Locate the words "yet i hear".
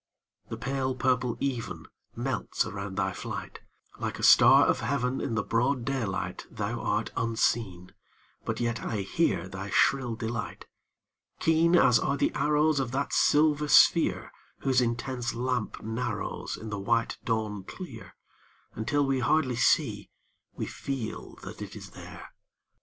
8.59-9.47